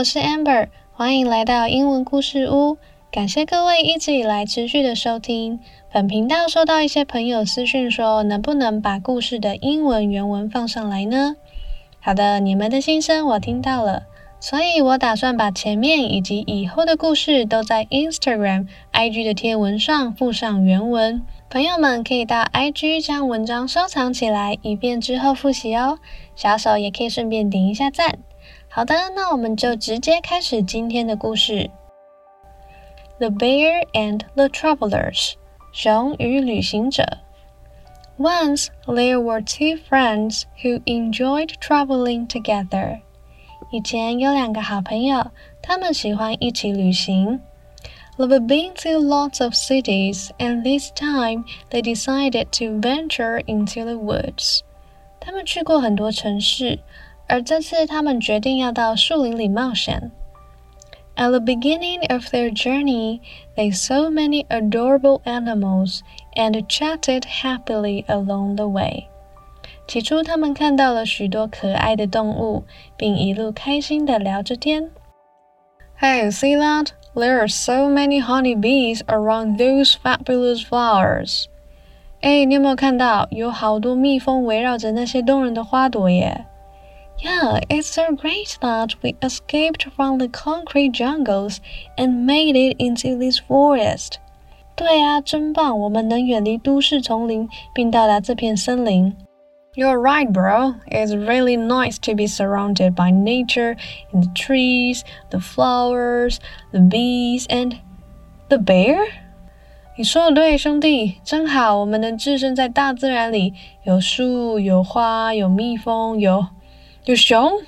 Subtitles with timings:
[0.00, 2.78] 我是 Amber，欢迎来到英文故事屋。
[3.12, 5.60] 感谢各位一直以来持续的收听。
[5.92, 11.36] 本频道收到一些朋友私讯说，能不能把故事的英文原文放上来呢？
[12.00, 14.04] 好的，你们的心声我听到了，
[14.40, 21.20] 所以我打算把前面以及以后的故事都在 Instagram、IG 的贴文上附上原文。
[21.50, 25.98] 朋友们可以到 IG 将文章收藏起来，以便之后复习哦。
[26.34, 28.20] 小手也可以顺便点一下赞。
[28.67, 31.69] 好的，那我们就直接开始今天的故事。
[33.19, 35.33] The Bear and the Travelers，
[35.71, 37.19] 熊与旅行者。
[38.17, 42.99] Once there were two friends who enjoyed traveling together。
[43.71, 47.41] 以前有两个好朋友，他们喜欢一起旅行。
[48.17, 54.61] They've been to lots of cities, and this time they decided to venture into the woods.
[55.19, 56.79] 他们去过很多城市，
[57.29, 60.11] 而这次他们决定要到树林里冒险。
[61.15, 63.21] At the beginning of their journey,
[63.55, 66.01] they saw many adorable animals
[66.35, 69.05] and chatted happily along the way.
[69.87, 72.63] 起初，他们看到了许多可爱的动物，
[72.97, 74.89] 并一路开心地聊着天。
[76.01, 76.89] Hey, see that?
[77.13, 81.45] There are so many honeybees around those fabulous flowers.
[82.19, 86.45] 哎，你有没有看到有好多蜜蜂围绕着那些动人的花朵耶
[87.19, 91.59] ？Yeah, it's so great that we escaped from the concrete jungles
[91.97, 94.19] and made it into this forest.
[94.75, 95.79] 对啊，真棒！
[95.79, 99.15] 我们能远离都市丛林，并到达这片森林。
[99.75, 100.75] you're right, bro.
[100.87, 103.75] It's really nice to be surrounded by nature
[104.13, 106.39] in the trees, the flowers,
[106.71, 107.77] the bees, and
[108.47, 108.97] the bear.
[109.97, 111.77] 你说的对，兄弟，真好。
[111.77, 116.45] 我们能置身在大自然里，有树，有花，有蜜蜂，有
[117.05, 117.61] 有熊。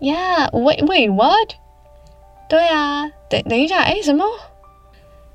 [0.00, 1.54] Yeah, wait, wait, what?
[2.48, 4.24] 对啊，等等一下，哎，什么？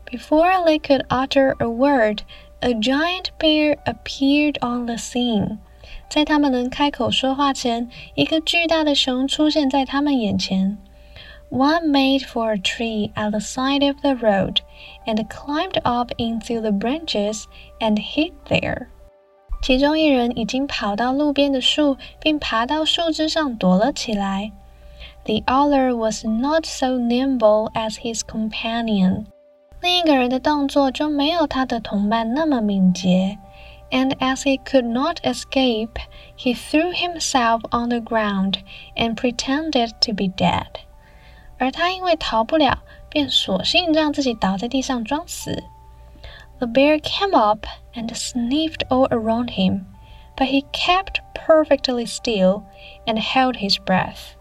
[0.06, 2.24] Before they could utter a word,
[2.62, 5.58] a giant bear appeared on the scene.
[6.10, 10.78] 在他们能开口说话前，一个巨大的熊出现在他们眼前。
[11.50, 14.58] One made for a tree at the side of the road
[15.06, 17.46] and climbed up into the branches
[17.80, 18.88] and hid there.
[19.62, 24.52] 其中一人已经跑到路边的树，并爬到树枝上躲了起来。
[25.26, 29.26] The other was not so nimble as his companion.
[29.82, 33.38] 另一个人的动作就没有他的同伴那么敏捷。
[33.90, 35.94] And as he could not escape,
[36.38, 38.56] he threw himself on the ground
[38.96, 40.68] and pretended to be dead.
[41.58, 42.80] 而他因为逃不了，
[43.10, 45.64] 便索性让自己倒在地上装死。
[46.62, 49.86] The bear came up and sniffed all around him,
[50.36, 52.64] but he kept perfectly still
[53.06, 54.36] and held his breath.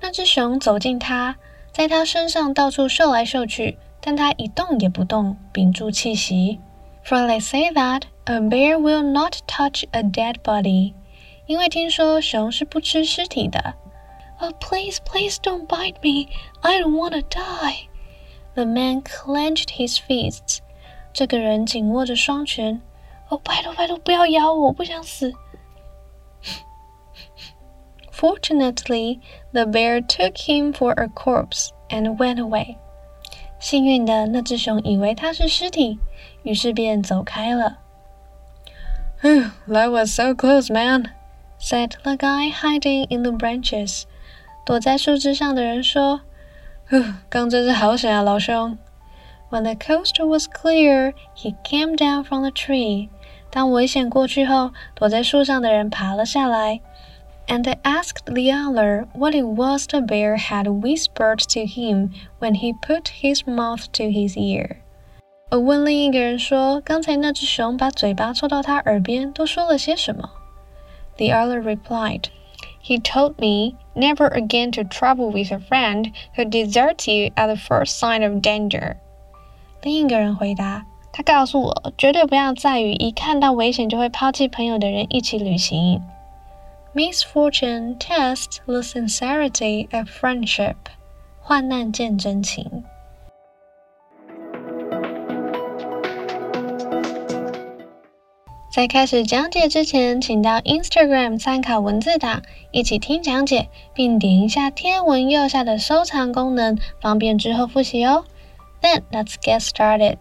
[0.00, 1.36] 那只熊走近他，
[1.72, 3.78] 在他身上到处嗅来嗅去。
[4.06, 6.60] 但他一动也不动，屏住气息。
[7.06, 10.92] For they say that a bear will not touch a dead body，
[11.46, 13.76] 因为听说熊是不吃尸体的。
[14.40, 16.28] Oh, please, please don't bite me!
[16.60, 17.88] I don't want to die.
[18.54, 20.58] The man clenched his fists.
[21.13, 22.81] 这个人紧握着双拳。
[23.29, 25.33] 哦，拜托拜托，不要咬我，我不想死。
[28.11, 29.19] Fortunately,
[29.53, 32.75] the bear took him for a corpse and went away.
[33.59, 35.99] 幸运的那只熊以为它是尸体，
[36.43, 37.77] 于是便走开了。
[39.21, 41.11] That was so close, man,"
[41.59, 44.03] said the guy hiding in the branches.
[44.65, 46.21] 躲在树枝上的人说
[47.29, 48.77] ：“刚真是好险啊，老兄。”
[49.50, 53.08] When the coast was clear, he came down from the tree.
[53.50, 56.80] 当危险过去后，躲在树上的人爬了下来。
[57.46, 63.20] and asked the other what it was the bear had whispered to him when he put
[63.22, 64.78] his mouth to his ear.
[65.50, 70.30] 而问另一个人说：“刚才那只熊把嘴巴凑到他耳边，都说了些什么？”
[71.18, 72.24] The other replied,
[72.82, 77.56] "He told me never again to travel with a friend who deserts you at the
[77.56, 78.96] first sign of danger."
[79.81, 86.01] 另一个人回答：“他告诉我，绝对不要再与一看到危险就会抛弃朋友的人一起旅行。”
[86.93, 90.75] Misfortune tests the sincerity of friendship.
[91.39, 92.83] 患难见真情。
[98.71, 102.41] 在开始讲解之前，请到 Instagram 参考文字档，
[102.71, 108.25] 一起听讲解，并点一下天文右下的收藏功能，方便之后复习哦。
[108.80, 110.18] Then let's get started.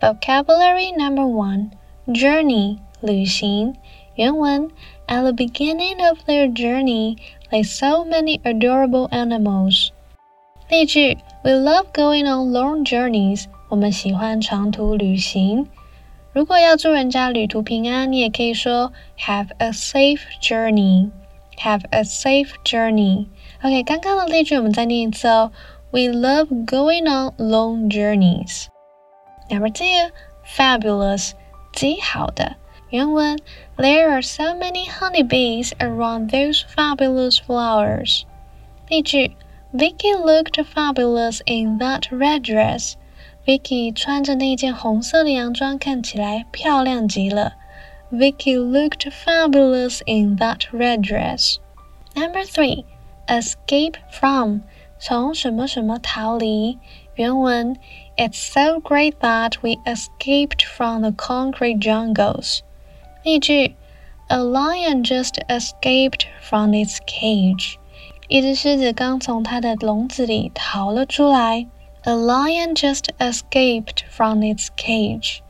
[0.00, 1.70] Vocabulary number one:
[2.06, 3.74] journey 旅行。
[4.14, 4.70] 原文
[5.06, 7.16] at the beginning of their journey,
[7.50, 9.90] they saw many adorable animals.
[10.68, 13.44] 例句：We love going on long journeys。
[13.68, 15.66] 我们喜欢长途旅行。
[16.32, 25.52] 如果要祝人家旅途平安，你也可以说 Have a safe journey。Have a safe journey。OK，刚刚的例句我们再念一次哦。
[25.92, 28.68] We love going on long journeys.
[29.50, 30.10] Number two,
[30.44, 31.32] fabulous，
[31.72, 32.56] 极好的。
[32.90, 33.38] 原文：
[33.76, 38.24] There are so many honeybees around those fabulous flowers.
[38.88, 39.36] 例句：
[39.72, 42.94] Vicky looked fabulous in that red dress.
[43.46, 47.54] Vicky 穿着那件红色的洋装看起来漂亮极了。
[48.12, 51.56] Vicky looked fabulous in that red dress.
[52.14, 52.84] Number three,
[53.26, 54.62] escape from
[54.98, 56.78] 从什么什么逃离。
[57.14, 57.76] 原文：
[58.16, 62.60] It's so great that we escaped from the concrete jungles.
[63.22, 63.74] 例句：
[64.28, 67.76] A lion just escaped from its cage.
[68.28, 71.66] 一只狮子刚从它的笼子里逃了出来。
[72.04, 75.40] A lion just escaped from its cage.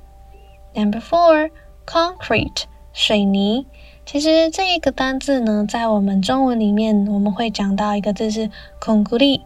[0.75, 1.51] Number four,
[1.87, 3.67] concrete, 水泥。
[4.08, 8.50] 其实这一个单字呢，在我们中文里面，我们会讲到一个字是
[8.80, 9.42] “concrete”，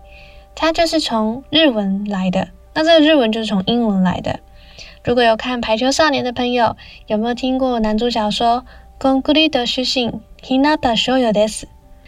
[0.54, 2.50] 它就是从日文来的。
[2.76, 4.40] 那这个日文就是从英文来的。
[5.04, 6.78] 如果有看《排球少年》的朋友，
[7.08, 8.64] 有没有听过男主角说
[9.00, 11.64] “concrete 的属性 hinata shoyo des”？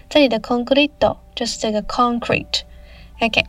[0.08, 2.62] 这里的 “concrete” 就是这个 “concrete”。
[3.20, 3.46] OK，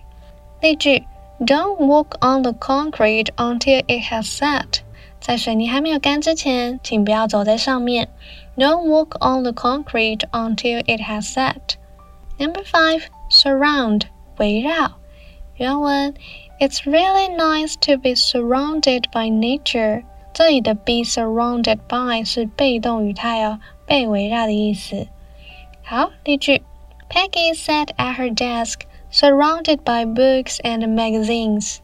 [0.62, 1.04] 例句。
[1.40, 4.83] Don't walk on the concrete until it has set。
[5.23, 8.09] 在水泥还没有干之前，请不要走在上面。
[8.57, 11.75] Don't walk on the concrete until it has set.
[12.37, 14.03] Number five, surround
[14.37, 14.93] 围绕。
[15.55, 16.13] 原文：
[16.59, 20.03] It's really nice to be surrounded by nature。
[20.33, 25.07] 这里的 be surrounded by 是被动语态哦，被围绕的意思。
[25.83, 26.61] 好，例句：
[27.09, 28.81] Peggy sat at her desk
[29.11, 31.79] surrounded by books and magazines.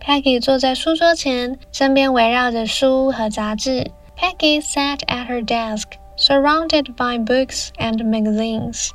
[0.00, 3.90] Peggy 坐在书桌前，身边围绕着书和杂志。
[4.16, 5.84] Peggy sat at her desk,
[6.16, 8.90] surrounded by books and magazines.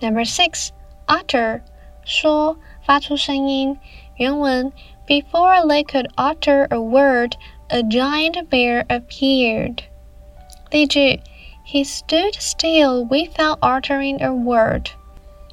[0.00, 0.70] Number six,
[1.06, 1.62] utter
[2.04, 3.78] 说，发出声音。
[4.16, 4.72] 原文：
[5.06, 7.34] Before they could utter a word,
[7.68, 9.78] a giant bear appeared.
[10.70, 11.20] 例句：
[11.64, 14.90] He stood still without uttering a word.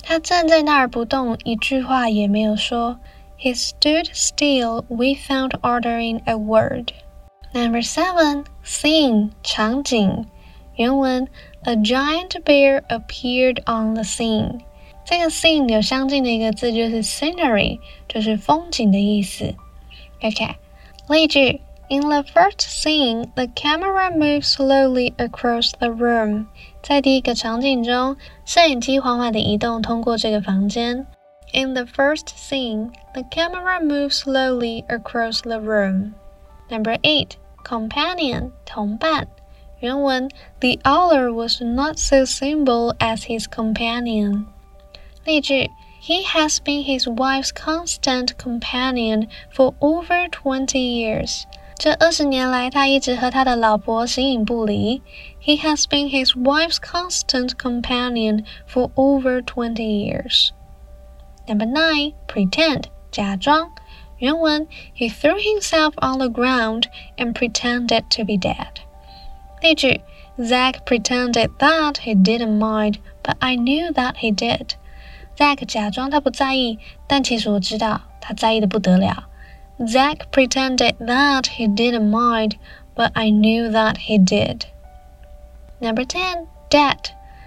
[0.02, 3.00] 他站在那儿不动，一句话也没有说。
[3.38, 6.94] He stood still without uttering a word.
[7.54, 10.26] Number seven, scene 场景。
[10.76, 11.28] 原文：
[11.64, 14.62] A giant bear appeared on the scene.
[15.06, 19.54] 这个 scene 有相近的一个字，就是 scenery，就是风景的意思。
[20.22, 20.56] OK，
[21.10, 26.46] 例句：In the first scene, the camera moves slowly across the room.
[26.82, 28.16] 在第一个场景中，
[28.46, 31.06] 摄影机缓缓地移动，通过这个房间。
[31.54, 36.16] In the first scene, the camera moves slowly across the room.
[36.70, 39.28] Number eight, companion, 同伴。
[39.80, 40.30] 原文：
[40.62, 44.46] The other was not so simple as his companion.
[45.26, 45.70] 例句：
[46.02, 51.44] He has been his wife's constant companion for over twenty years.
[51.78, 55.02] 这二十年来，他一直和他的老婆形影不离。
[55.42, 60.50] He has been his wife's constant companion for over twenty years.
[61.48, 63.72] Number nine, pretend 假装。
[64.18, 66.84] 原文：He threw himself on the ground
[67.18, 68.82] and pretended to be dead.
[69.62, 70.02] 例句：
[70.38, 74.72] Zack pretended that he didn't mind, but I knew that he did.
[75.38, 79.28] Zack 假装他不在意，但其实我知道他在意的不得了。
[79.80, 82.54] Zack pretended that he didn't mind,
[82.96, 84.62] but I knew that he did.
[85.80, 86.98] Number ten, dead.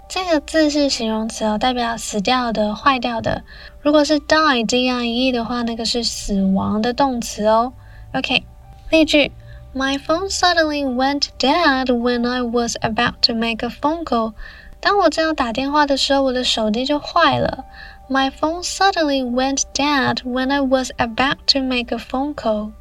[0.09, 3.43] 这个字是形容词哦，代表死掉的、坏掉的。
[3.81, 7.73] 如果是 die d i e 的话，那个是死亡的动词哦。
[8.13, 8.43] OK，
[8.89, 9.31] 例句：
[9.73, 14.33] My phone suddenly went dead when I was about to make a phone call.
[14.79, 17.65] 当我正要打电话的时候，我的手机就坏了。
[18.09, 22.71] My phone suddenly went dead when I was about to make a phone call.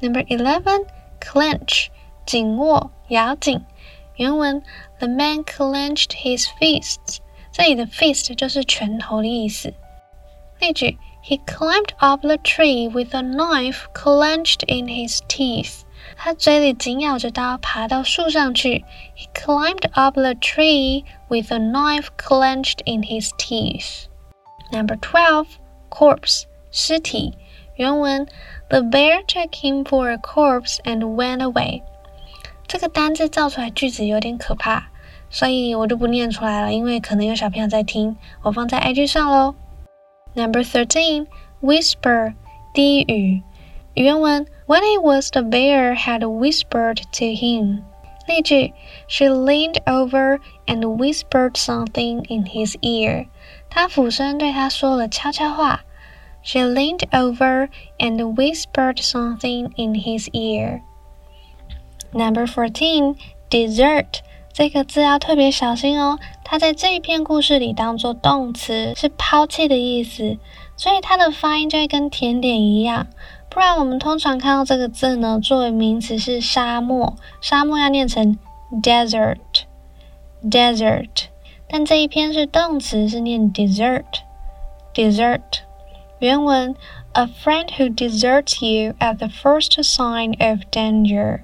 [0.00, 0.86] Number eleven,
[1.20, 1.86] clench,
[2.26, 3.62] 紧握、咬紧。
[4.16, 4.62] 原文：
[4.98, 7.18] The man clenched his fists。
[7.50, 9.72] 这里的 fist 就是拳头的意思。
[10.60, 15.82] 例句：He climbed up the tree with a knife clenched in his teeth。
[16.16, 18.84] 他嘴里紧咬着刀，爬到树上去。
[19.16, 24.06] He climbed up the tree with a knife clenched in his teeth.
[24.72, 25.46] Number twelve,
[25.90, 27.34] corpse, 尸体。
[27.76, 28.26] 原文：
[28.68, 31.82] The bear took him for a corpse and went away。
[32.66, 34.84] 这个单字造出来句子有点可怕，
[35.30, 38.16] 所以我就不念出来了，因为可能有小朋友在听。
[38.42, 39.54] 我放在 IG 上喽。
[40.36, 41.26] Number thirteen,
[41.60, 42.34] whisper
[42.72, 43.42] 低语。
[43.94, 47.82] 原文 When it was the bear had whispered to him。
[48.26, 48.72] 例句
[49.06, 53.26] She leaned over and whispered something in his ear。
[53.68, 55.84] 她俯身对他说了悄悄话。
[56.42, 60.82] She leaned over and whispered something in his ear.
[62.12, 63.16] Number fourteen,
[63.50, 64.20] dessert
[64.52, 66.18] 这个字要特别小心哦。
[66.49, 70.37] 它在这一篇故事里当做动词，是抛弃的意思，
[70.77, 73.07] 所以它的发音就会跟甜点一样。
[73.49, 78.39] 不然我们通常看到这个字呢，作为名词是沙漠，沙漠要念成
[78.81, 81.25] desert，desert。
[81.67, 85.41] 但这一篇是动词，是念 dessert，dessert。
[86.19, 86.73] 原文
[87.11, 91.41] ：A friend who deserts you at the first sign of danger。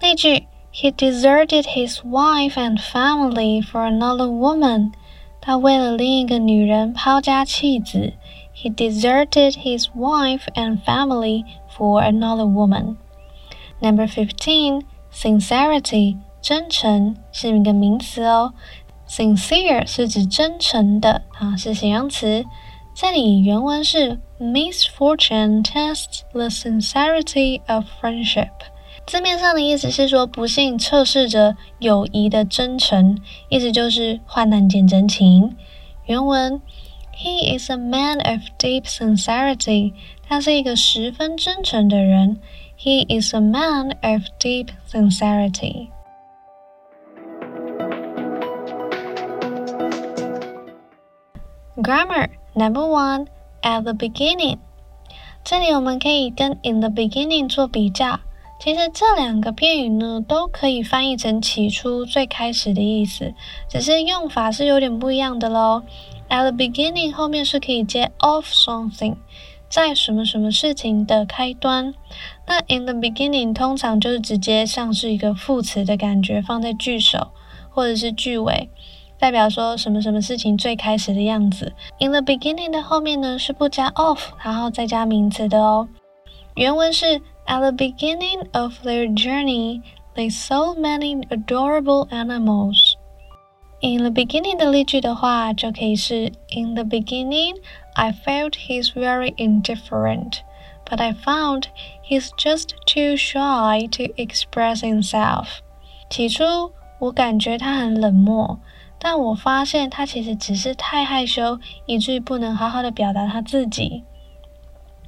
[0.00, 0.46] 例句。
[0.75, 4.93] He deserted his wife and family for another woman.
[5.41, 8.13] 他为了另一个女人抛家弃子。
[8.55, 11.45] He deserted his wife and family
[11.75, 12.97] for another woman.
[13.79, 18.53] Number fifteen, sincerity，真诚是一个名词哦。
[19.07, 22.45] Sincere 是指真诚的啊，是形容词。
[22.93, 28.51] 这里原文是 Misfortune tests the sincerity of friendship。
[29.06, 33.16] 字面上的意思是说，不幸测试着友谊的真诚，
[33.48, 35.56] 意思就是患难见真情。
[36.06, 36.60] 原文
[37.16, 39.92] ：He is a man of deep sincerity。
[40.28, 42.40] 他是一个十分真诚的人。
[42.76, 45.90] He is a man of deep sincerity。
[51.76, 53.28] Grammar number one
[53.62, 54.58] at the beginning。
[55.44, 58.18] 这里我们可以跟 in the beginning 做比较。
[58.58, 63.34] 其实这两个片语呢，都可以翻译成“起初”“最开始”的意思，
[63.68, 65.82] 只是用法是有点不一样的喽。
[66.28, 69.16] At the beginning 后面是可以接 of something，
[69.68, 71.94] 在什么什么事情的开端。
[72.46, 77.28] 那 in the beginning 通常就是直接像是一个副词的感觉，放在句首
[77.70, 78.68] 或者是句尾，
[79.18, 81.74] 代表说什么什么事情最开始的样子。
[82.00, 85.86] In the beginning 的后面呢是不加 of，然后再加名词的哦。
[86.54, 87.20] 原文是。
[87.47, 89.81] At the beginning of their journey,
[90.15, 92.95] they saw many adorable animals.
[93.81, 97.55] In the beginning 的例句的话，就可以是 In the beginning,
[97.95, 100.41] I felt he's very indifferent,
[100.85, 101.63] but I found
[102.07, 105.47] he's just too shy to express himself.
[106.09, 108.59] 起初我感觉他很冷漠，
[108.99, 114.03] 但我发现他其实只是太害羞，以至于不能好好的表达他自己。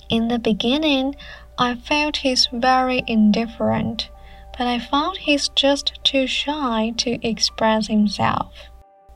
[0.10, 1.14] In the beginning,
[1.58, 4.08] I felt he's very indifferent,
[4.58, 8.48] but I found he's just too shy to express himself.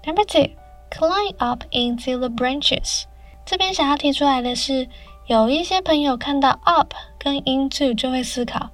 [0.06, 0.52] Number two,
[0.92, 3.04] climb up into the branches.
[3.46, 4.88] 这边想要提出来的是，
[5.26, 8.70] 有一些朋友看到 up 跟 into 就会思考，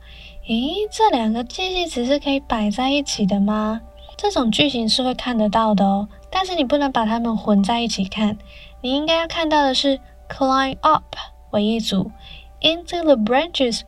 [0.48, 3.82] 咦，这两个介系词是可以摆在一起的吗？
[4.18, 8.38] 这种句型是会看得到的哦，但是你不能把它们混在一起看，
[8.82, 10.00] 你应该要看到的是
[10.30, 11.16] climb up
[11.52, 12.12] 为一组。
[12.61, 13.83] Into the branches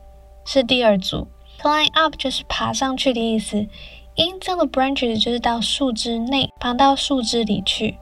[0.45, 1.27] 是第二组
[1.61, 3.67] ，climb up 就是爬上去的意思
[4.15, 7.97] ，into the branches 就是到树枝内，爬到树枝里去。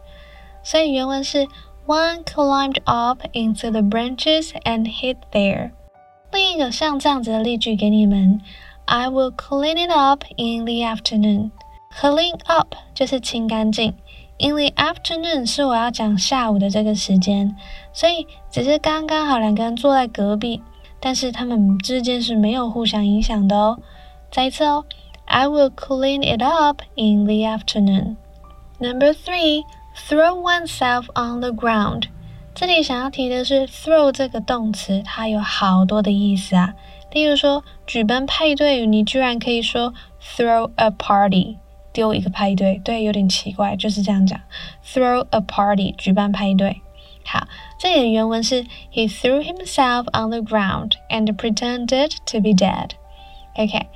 [0.63, 1.47] 所以原文是
[1.88, 5.71] One climbed up into the branches and hid there。
[6.31, 8.39] 另一个像这样子的例句给你们
[8.85, 11.49] ：I will clean it up in the afternoon。
[11.99, 13.95] Clean up 就是清干净。
[14.38, 17.55] In the afternoon 是我要讲下午的这个时间，
[17.99, 20.61] 所以只是刚刚好两个人坐在隔壁，
[21.01, 23.77] 但是他们之间是没有互相影响的哦。
[24.31, 24.85] 再一次哦
[25.25, 28.15] ，I will clean it up in the afternoon.
[28.77, 29.65] Number three,
[30.07, 32.03] throw oneself on the ground.
[32.55, 36.75] 这里想要提的是 throw 这个动词，它有好多的意思啊。
[37.11, 41.57] 例如说，举办派对，你居然可以说 throw a party。
[41.91, 44.39] 丢一个派对，对，有点奇怪，就是这样讲。
[44.85, 46.81] Throw a party，举办派对。
[47.24, 47.46] 好，
[47.78, 53.86] 这里的原文是 He threw himself on the ground and pretended to be dead。OK，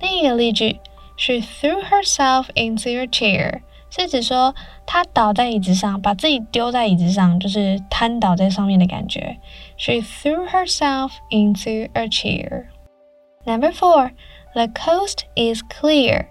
[0.00, 0.80] 另一个例句，
[1.16, 9.38] She threw herself into a chair，是指说她倒在椅子上，把自己丢在椅子上，就是瘫倒在上面的感觉。
[9.78, 16.26] She threw herself into a chair。Number four，the coast is clear。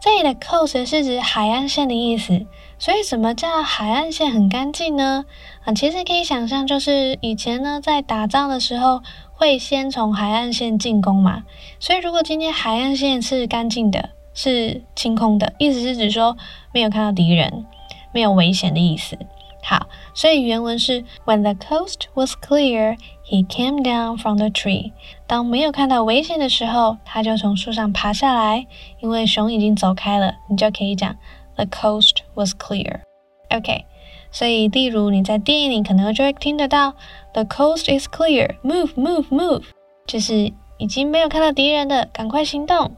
[0.00, 2.46] 这里的 coast 是指海岸线的意思，
[2.78, 5.24] 所以什么叫海岸线很干净呢？
[5.73, 9.01] 其实可以想象，就是以前呢在打仗的时候
[9.33, 11.43] 会先从海岸线进攻嘛。
[11.79, 16.37] 所以如果今天海岸线是干净的，是清空的，意思是指说
[16.73, 17.65] 没有看到敌人，
[18.13, 19.17] 没有危险的意思。
[19.61, 24.93] 好，所以原文是 When the coast was clear, he came down from the tree。
[25.27, 28.65] 当没有看到危险的时候，他就从树上爬下来。
[29.01, 31.13] 因为熊已经走开了，你就可以讲
[31.55, 33.01] The coast was clear。
[33.49, 33.83] OK，
[34.30, 36.94] 所以例如你在电影里可能就会听得到
[37.32, 39.64] The coast is clear, move, move, move，
[40.06, 42.96] 就是已经没有看到敌人的，赶快行动。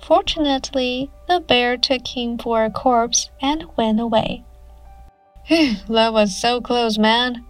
[0.00, 4.44] Fortunately, the bear took him for a corpse and went away.
[5.48, 7.44] that was so close, man,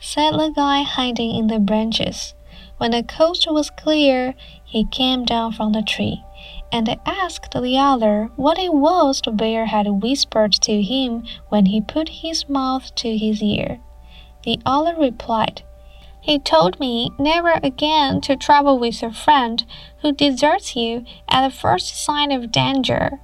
[0.00, 2.34] said the guy hiding in the branches.
[2.78, 6.24] When the coast was clear, he came down from the tree
[6.72, 11.80] and asked the other what it was the bear had whispered to him when he
[11.80, 13.78] put his mouth to his ear.
[14.44, 15.62] The other replied,
[16.21, 19.63] He told me never again to travel with a friend
[20.01, 23.19] who deserts you at the first sign of danger.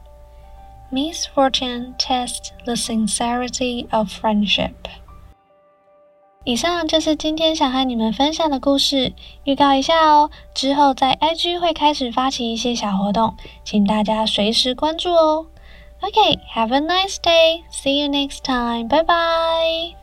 [0.89, 4.73] Misfortune tests the sincerity of friendship.
[6.45, 10.29] 以上就是今天想和你们分享的故事，预告一下哦。
[10.53, 15.47] 之后在 IG 会开始发起一些小活动，请大家随时关注哦。
[16.01, 17.63] Okay, have a nice day.
[17.71, 18.89] See you next time.
[18.89, 19.95] Bye bye.